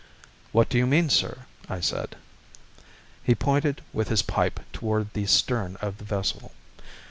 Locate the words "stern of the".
5.27-6.03